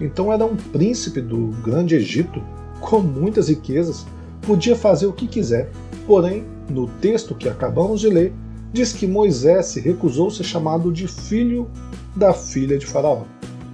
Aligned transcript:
Então 0.00 0.32
era 0.32 0.44
um 0.44 0.56
príncipe 0.56 1.20
do 1.20 1.48
grande 1.62 1.94
Egito, 1.94 2.42
com 2.80 3.00
muitas 3.00 3.48
riquezas, 3.48 4.06
podia 4.42 4.74
fazer 4.74 5.06
o 5.06 5.12
que 5.12 5.26
quiser. 5.26 5.70
Porém, 6.06 6.44
no 6.68 6.86
texto 6.86 7.34
que 7.34 7.48
acabamos 7.48 8.00
de 8.00 8.08
ler, 8.08 8.32
diz 8.72 8.92
que 8.92 9.06
Moisés 9.06 9.66
se 9.66 9.80
recusou 9.80 10.30
ser 10.30 10.44
chamado 10.44 10.90
de 10.92 11.06
filho 11.06 11.68
da 12.16 12.32
filha 12.32 12.78
de 12.78 12.86
Faraó. 12.86 13.24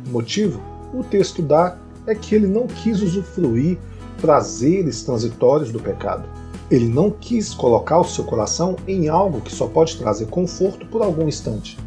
O 0.07 0.11
motivo? 0.11 0.61
O 0.93 1.03
texto 1.03 1.43
dá 1.43 1.79
é 2.07 2.15
que 2.15 2.35
ele 2.35 2.47
não 2.47 2.67
quis 2.67 3.01
usufruir 3.03 3.79
prazeres 4.21 5.03
transitórios 5.03 5.71
do 5.71 5.79
pecado. 5.79 6.29
Ele 6.71 6.87
não 6.87 7.11
quis 7.11 7.55
colocar 7.55 7.99
o 7.99 8.05
seu 8.05 8.25
coração 8.25 8.77
em 8.87 9.09
algo 9.09 9.41
que 9.41 9.55
só 9.55 9.67
pode 9.67 9.97
trazer 9.97 10.27
conforto 10.27 10.87
por 10.87 11.03
algum 11.03 11.27
instante. 11.27 11.79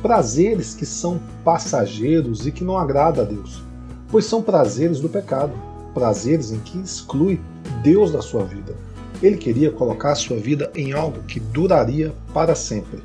Prazeres 0.00 0.74
que 0.74 0.86
são 0.86 1.20
passageiros 1.44 2.46
e 2.46 2.52
que 2.52 2.64
não 2.64 2.78
agradam 2.78 3.24
a 3.24 3.26
Deus, 3.26 3.62
pois 4.08 4.24
são 4.24 4.42
prazeres 4.42 5.00
do 5.00 5.08
pecado, 5.08 5.52
prazeres 5.92 6.52
em 6.52 6.60
que 6.60 6.78
exclui 6.78 7.40
Deus 7.82 8.12
da 8.12 8.22
sua 8.22 8.44
vida. 8.44 8.74
Ele 9.22 9.36
queria 9.36 9.70
colocar 9.70 10.14
sua 10.14 10.36
vida 10.36 10.70
em 10.74 10.92
algo 10.92 11.22
que 11.24 11.40
duraria 11.40 12.14
para 12.32 12.54
sempre. 12.54 13.02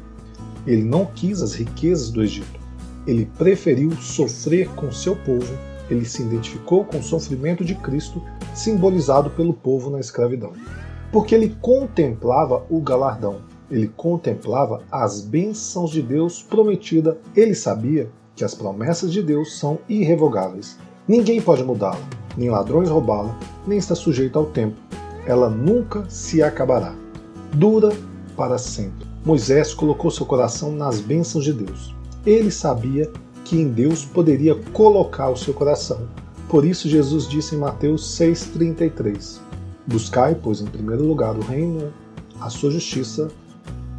Ele 0.65 0.83
não 0.83 1.05
quis 1.05 1.41
as 1.41 1.53
riquezas 1.53 2.09
do 2.09 2.23
Egito. 2.23 2.59
Ele 3.05 3.29
preferiu 3.37 3.91
sofrer 3.97 4.69
com 4.69 4.91
seu 4.91 5.15
povo 5.15 5.53
ele 5.89 6.05
se 6.05 6.21
identificou 6.21 6.83
com 6.83 6.97
o 6.97 7.03
sofrimento 7.03 7.63
de 7.63 7.75
Cristo, 7.75 8.21
simbolizado 8.53 9.29
pelo 9.29 9.53
povo 9.53 9.89
na 9.89 9.99
escravidão. 9.99 10.53
Porque 11.11 11.33
ele 11.33 11.55
contemplava 11.61 12.65
o 12.69 12.79
galardão, 12.81 13.37
ele 13.69 13.87
contemplava 13.95 14.83
as 14.91 15.21
bênçãos 15.21 15.91
de 15.91 16.01
Deus 16.01 16.43
prometida, 16.43 17.17
ele 17.35 17.55
sabia 17.55 18.09
que 18.35 18.43
as 18.43 18.53
promessas 18.53 19.11
de 19.11 19.21
Deus 19.21 19.57
são 19.57 19.79
irrevogáveis. 19.87 20.77
Ninguém 21.07 21.41
pode 21.41 21.63
mudá-la, 21.63 22.01
nem 22.37 22.49
ladrões 22.49 22.89
roubá-la, 22.89 23.37
nem 23.65 23.77
está 23.77 23.95
sujeito 23.95 24.37
ao 24.37 24.45
tempo. 24.45 24.75
Ela 25.25 25.49
nunca 25.49 26.05
se 26.09 26.43
acabará. 26.43 26.93
Dura 27.53 27.91
para 28.35 28.57
sempre. 28.57 29.07
Moisés 29.25 29.73
colocou 29.73 30.11
seu 30.11 30.25
coração 30.25 30.71
nas 30.71 30.99
bênçãos 30.99 31.43
de 31.43 31.53
Deus. 31.53 31.95
Ele 32.25 32.51
sabia 32.51 33.09
que 33.43 33.57
em 33.57 33.69
Deus 33.69 34.03
poderia 34.03 34.55
colocar 34.73 35.29
o 35.29 35.37
seu 35.37 35.53
coração. 35.53 36.07
Por 36.49 36.65
isso 36.65 36.89
Jesus 36.89 37.27
disse 37.27 37.55
em 37.55 37.59
Mateus 37.59 38.17
6,33: 38.19 39.39
Buscai, 39.87 40.35
pois, 40.35 40.61
em 40.61 40.65
primeiro 40.65 41.03
lugar 41.03 41.35
o 41.35 41.41
reino, 41.41 41.93
a 42.39 42.49
sua 42.49 42.71
justiça, 42.71 43.29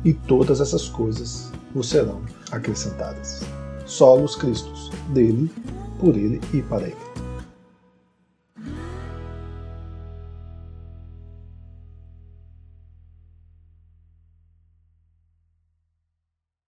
e 0.04 0.12
todas 0.12 0.60
essas 0.60 0.88
coisas 0.88 1.50
vos 1.74 1.88
serão 1.88 2.20
acrescentadas. 2.50 3.42
Solos 3.86 4.36
Cristos, 4.36 4.91
dele, 5.08 5.50
por 5.98 6.16
ele 6.16 6.41
e 6.52 6.62
para 6.62 6.86
ele. 6.86 7.05